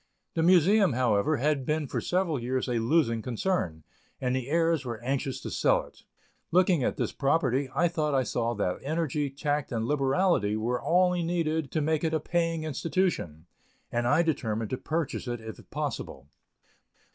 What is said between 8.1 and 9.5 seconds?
I saw that energy,